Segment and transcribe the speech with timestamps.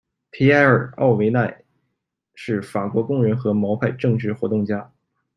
[0.31, 1.63] 皮埃尔·奥维奈
[2.33, 4.91] 是法国工人和毛派政治活动家。